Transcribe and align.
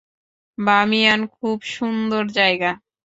বামিয়ান 0.57 1.21
খুব 1.35 1.57
সুন্দর 1.75 2.23
জায়গা। 2.37 2.71